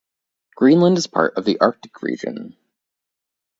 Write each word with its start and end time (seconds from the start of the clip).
Greenland 0.55 0.97
is 0.97 1.05
part 1.05 1.37
of 1.37 1.45
the 1.45 1.59
Arctic 1.61 2.01
region. 2.01 2.57